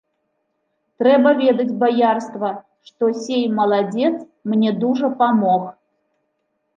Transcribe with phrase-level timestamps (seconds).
[1.01, 2.49] Трэба ведаць, баярства,
[2.89, 4.11] што сей маладзец
[4.55, 5.63] мне дужа памог.